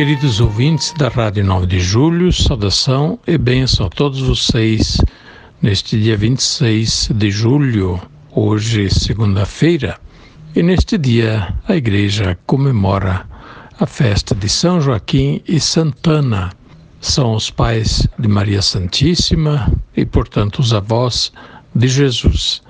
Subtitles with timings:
[0.00, 4.96] Queridos ouvintes da Rádio 9 de Julho, saudação e bênção a todos vocês
[5.60, 8.00] neste dia 26 de julho,
[8.34, 10.00] hoje segunda-feira,
[10.56, 13.28] e neste dia a igreja comemora
[13.78, 16.50] a festa de São Joaquim e Santana.
[16.98, 21.30] São os pais de Maria Santíssima e, portanto, os avós
[21.74, 22.62] de Jesus.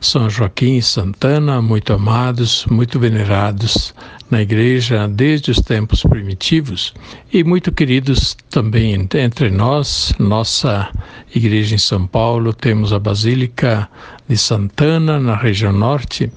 [0.00, 3.92] São Joaquim e Santana, muito amados, muito venerados
[4.30, 6.94] na igreja desde os tempos primitivos
[7.32, 10.14] e muito queridos também entre nós.
[10.18, 10.88] Nossa
[11.34, 13.88] igreja em São Paulo temos a Basílica
[14.28, 16.30] de Santana, na região norte,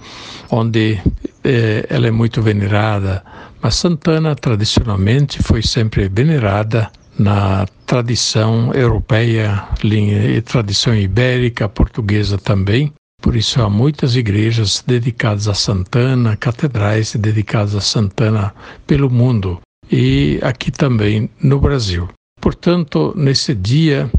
[0.50, 1.00] onde
[1.44, 3.24] eh, ela é muito venerada.
[3.62, 12.92] Mas Santana, tradicionalmente, foi sempre venerada na tradição europeia e tradição ibérica, portuguesa também.
[13.22, 18.54] Por isso há muitas igrejas dedicadas a Santana, catedrais dedicadas a Santana
[18.88, 22.10] pelo mundo e aqui também no Brasil.
[22.42, 24.10] Portanto, nesse dia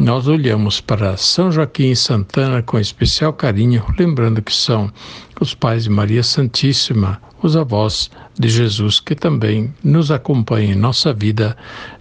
[0.00, 4.90] nós olhamos para São Joaquim e Santana com especial carinho, lembrando que são
[5.38, 11.12] os pais de Maria Santíssima, os avós de Jesus, que também nos acompanham em nossa
[11.12, 11.54] vida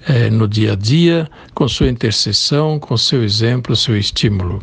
[0.08, 4.62] eh, no dia a dia, com sua intercessão, com seu exemplo, seu estímulo.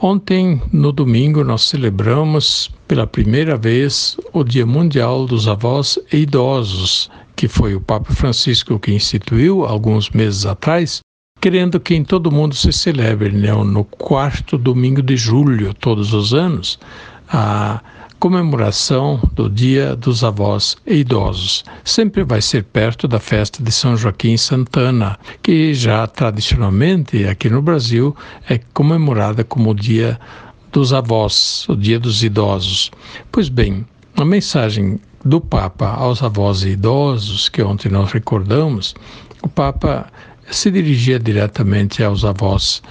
[0.00, 7.10] Ontem, no domingo, nós celebramos pela primeira vez o Dia Mundial dos Avós e Idosos,
[7.36, 11.00] que foi o Papa Francisco que instituiu alguns meses atrás,
[11.40, 16.34] querendo que em todo mundo se celebre né, no quarto domingo de julho, todos os
[16.34, 16.78] anos,
[17.28, 17.80] a
[18.18, 21.64] comemoração do Dia dos Avós e Idosos.
[21.84, 27.62] Sempre vai ser perto da festa de São Joaquim Santana, que já tradicionalmente aqui no
[27.62, 28.16] Brasil
[28.48, 30.18] é comemorada como o Dia
[30.72, 32.90] dos Avós, o Dia dos Idosos.
[33.30, 38.94] Pois bem, a mensagem do Papa aos avós e idosos, que ontem nós recordamos,
[39.42, 40.06] o Papa
[40.50, 42.82] se dirigia diretamente aos avós,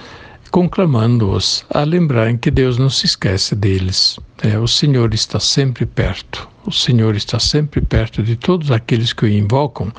[0.50, 4.18] conclamando-os a lembrarem que Deus não se esquece deles.
[4.42, 6.48] É, o Senhor está sempre perto.
[6.64, 9.90] O Senhor está sempre perto de todos aqueles que o invocam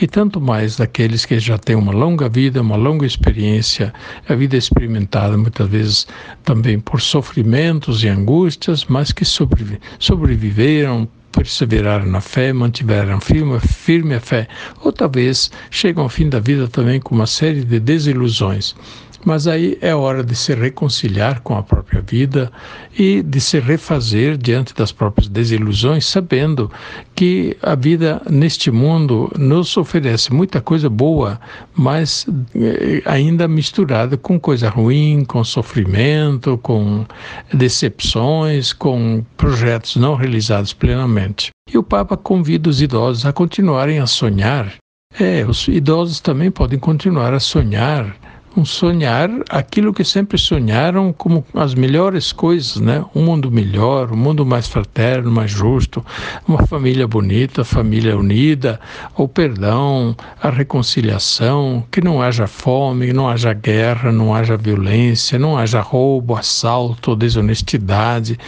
[0.00, 3.92] e tanto mais daqueles que já têm uma longa vida, uma longa experiência,
[4.26, 6.06] a vida experimentada muitas vezes
[6.42, 14.20] também por sofrimentos e angústias, mas que sobreviveram, perseveraram na fé, mantiveram firme, firme a
[14.20, 14.48] fé,
[14.82, 18.74] ou talvez chegam ao fim da vida também com uma série de desilusões.
[19.24, 22.52] Mas aí é hora de se reconciliar com a própria vida
[22.98, 26.70] e de se refazer diante das próprias desilusões, sabendo
[27.14, 31.40] que a vida neste mundo nos oferece muita coisa boa,
[31.74, 37.06] mas eh, ainda misturada com coisa ruim, com sofrimento, com
[37.52, 41.50] decepções, com projetos não realizados plenamente.
[41.72, 44.74] E o Papa convida os idosos a continuarem a sonhar.
[45.18, 48.16] É, os idosos também podem continuar a sonhar
[48.56, 53.04] um sonhar aquilo que sempre sonharam como as melhores coisas, né?
[53.14, 56.04] Um mundo melhor, um mundo mais fraterno, mais justo,
[56.46, 58.80] uma família bonita, família unida,
[59.16, 65.58] o perdão, a reconciliação, que não haja fome, não haja guerra, não haja violência, não
[65.58, 68.38] haja roubo, assalto, desonestidade,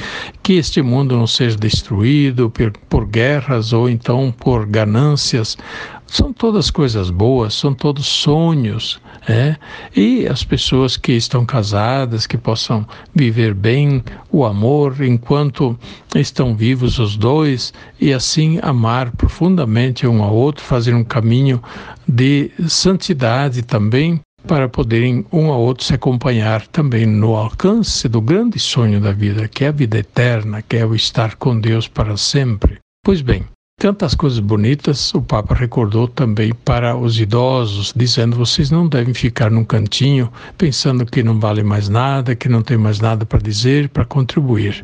[0.43, 5.57] que este mundo não seja destruído por, por guerras ou então por ganâncias,
[6.07, 9.57] são todas coisas boas, são todos sonhos, é?
[9.95, 15.79] E as pessoas que estão casadas, que possam viver bem o amor enquanto
[16.15, 21.61] estão vivos os dois e assim amar profundamente um ao outro, fazer um caminho
[22.07, 28.61] de santidade também para poderem um ao outro se acompanhar também no alcance do grande
[28.61, 32.17] sonho da vida, que é a vida eterna, que é o estar com Deus para
[32.17, 32.79] sempre.
[33.05, 33.45] Pois bem,
[33.79, 39.51] Tantas coisas bonitas o Papa recordou também para os idosos, dizendo: vocês não devem ficar
[39.51, 43.91] num cantinho pensando que não vale mais nada, que não tem mais nada para dizer,
[43.91, 44.83] para contribuir.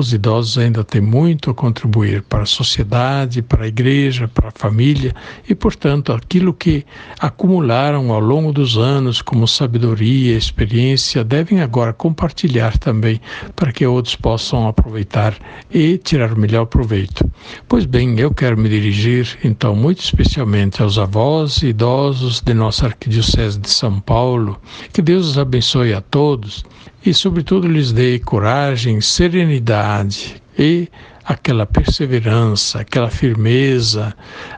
[0.00, 4.52] Os idosos ainda têm muito a contribuir para a sociedade, para a igreja, para a
[4.52, 5.14] família
[5.48, 6.84] e, portanto, aquilo que
[7.18, 13.20] acumularam ao longo dos anos como sabedoria, experiência, devem agora compartilhar também
[13.54, 15.36] para que outros possam aproveitar
[15.70, 17.30] e tirar o melhor proveito.
[17.68, 22.86] Pois bem, eu quero me dirigir então muito especialmente aos avós e idosos de nossa
[22.86, 24.58] Arquidiocese de São Paulo.
[24.92, 26.64] Que Deus os abençoe a todos
[27.04, 30.88] e, sobretudo, lhes dê coragem, serenidade e
[31.24, 34.12] aquela perseverança, aquela firmeza,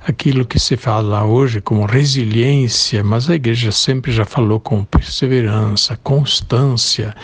[0.07, 5.99] aquilo que se fala hoje como resiliência, mas a igreja sempre já falou com perseverança,
[6.03, 7.15] constância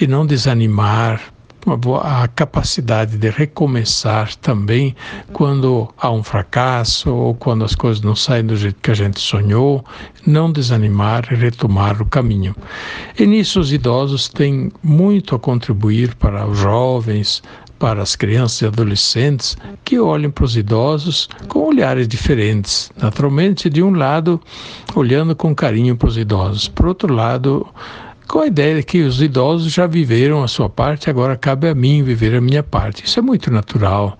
[0.00, 1.33] e não desanimar,
[2.02, 4.94] a capacidade de recomeçar também
[5.32, 9.20] quando há um fracasso ou quando as coisas não saem do jeito que a gente
[9.20, 9.84] sonhou,
[10.26, 12.54] não desanimar e retomar o caminho.
[13.18, 17.42] E nisso os idosos têm muito a contribuir para os jovens,
[17.78, 22.90] para as crianças e adolescentes que olhem para os idosos com olhares diferentes.
[22.96, 24.40] Naturalmente, de um lado,
[24.94, 27.66] olhando com carinho para os idosos, por outro lado,
[28.26, 31.74] com a ideia de que os idosos já viveram a sua parte, agora cabe a
[31.74, 33.04] mim viver a minha parte.
[33.04, 34.18] Isso é muito natural.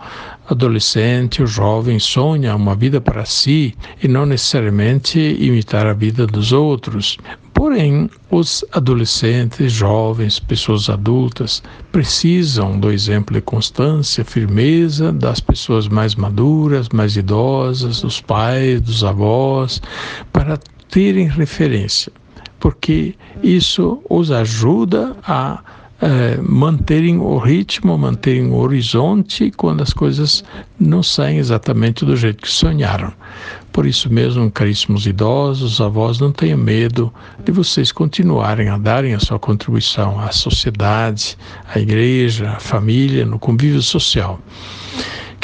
[0.48, 6.26] O adolescente, o jovem sonha uma vida para si e não necessariamente imitar a vida
[6.26, 7.16] dos outros.
[7.54, 16.14] Porém, os adolescentes, jovens, pessoas adultas precisam do exemplo de constância, firmeza das pessoas mais
[16.14, 19.80] maduras, mais idosas, dos pais, dos avós,
[20.32, 20.58] para
[20.90, 22.12] terem referência
[22.64, 25.62] porque isso os ajuda a
[26.00, 30.42] é, manterem o ritmo, manterem o horizonte quando as coisas
[30.80, 33.12] não saem exatamente do jeito que sonharam.
[33.70, 37.12] Por isso mesmo, caríssimos idosos, avós, não tenham medo
[37.44, 41.36] de vocês continuarem a darem a sua contribuição à sociedade,
[41.68, 44.40] à igreja, à família, no convívio social.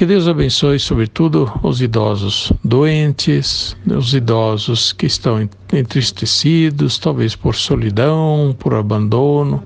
[0.00, 8.56] Que Deus abençoe, sobretudo, os idosos doentes, os idosos que estão entristecidos, talvez por solidão,
[8.58, 9.62] por abandono,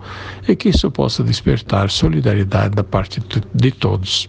[0.49, 3.23] e que isso possa despertar solidariedade da parte
[3.55, 4.29] de todos.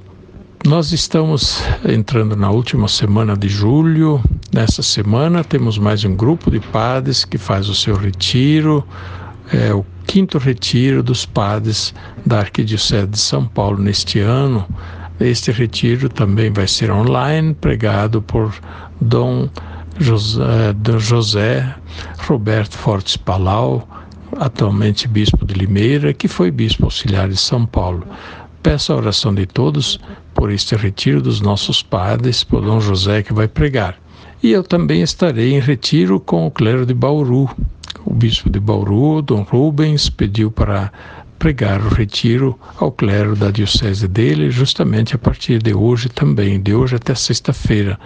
[0.63, 4.21] Nós estamos entrando na última semana de julho.
[4.53, 8.85] Nessa semana temos mais um grupo de padres que faz o seu retiro,
[9.51, 14.67] é o quinto retiro dos padres da Arquidiocese de São Paulo neste ano.
[15.19, 18.53] Este retiro também vai ser online, pregado por
[18.99, 19.47] Dom
[19.97, 21.75] José, Dom José
[22.27, 23.87] Roberto Fortes Palau,
[24.37, 28.05] atualmente bispo de Limeira, que foi bispo auxiliar de São Paulo.
[28.61, 29.99] Peço a oração de todos
[30.33, 33.97] por este retiro dos nossos padres, por Dom José que vai pregar.
[34.43, 37.49] E eu também estarei em retiro com o clero de Bauru.
[38.03, 40.91] O bispo de Bauru, Dom Rubens, pediu para
[41.45, 46.73] pregar o retiro ao clero da diocese dele, justamente a partir de hoje também, de
[46.73, 47.99] hoje até sexta-feira.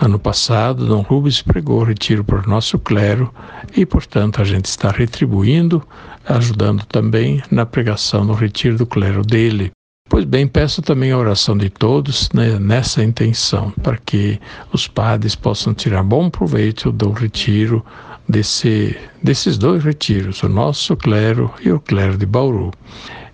[0.00, 3.30] Ano passado, Dom Rubens pregou o retiro para o nosso clero
[3.76, 5.86] e, portanto, a gente está retribuindo,
[6.26, 9.70] ajudando também na pregação no retiro do clero dele.
[10.10, 14.40] Pois bem, peço também a oração de todos né, nessa intenção, para que
[14.72, 17.82] os padres possam tirar bom proveito do retiro
[18.28, 22.72] desse, desses dois retiros, o nosso clero e o clero de Bauru.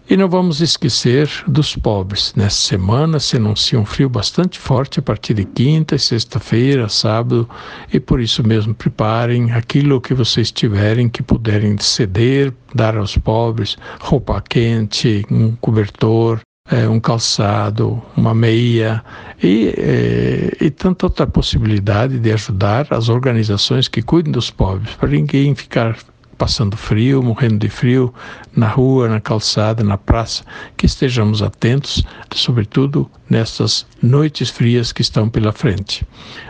[0.09, 2.35] E não vamos esquecer dos pobres.
[2.37, 7.49] Nessa semana se anuncia um frio bastante forte a partir de quinta, sexta-feira, sábado,
[7.91, 13.79] e por isso mesmo preparem aquilo que vocês tiverem que puderem ceder, dar aos pobres,
[13.99, 16.39] roupa quente, um cobertor,
[16.71, 19.03] é, um calçado, uma meia
[19.43, 25.09] e, é, e tanta outra possibilidade de ajudar as organizações que cuidam dos pobres, para
[25.09, 25.97] ninguém ficar
[26.37, 28.13] passando frio, morrendo de frio,
[28.55, 30.45] na rua, na calçada, na praça,
[30.77, 36.07] que estejamos atentos, sobretudo nestas noites frias que estão pela frente.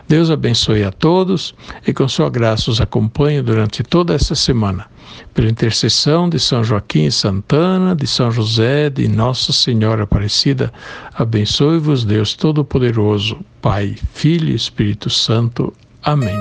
[0.09, 1.55] Deus abençoe a todos
[1.87, 4.87] e com sua graça os acompanhe durante toda essa semana
[5.35, 10.73] pela intercessão de São Joaquim e Santana, de São José, de Nossa Senhora Aparecida,
[11.15, 15.73] abençoe-vos Deus Todo-Poderoso, Pai, Filho e Espírito Santo.
[16.03, 16.41] Amém.